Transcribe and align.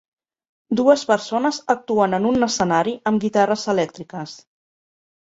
Dues 0.77 1.01
persones 1.09 1.59
actuen 1.73 2.17
en 2.19 2.25
un 2.29 2.45
escenari 2.47 2.95
amb 3.13 3.25
guitarres 3.27 3.67
elèctriques. 3.75 4.35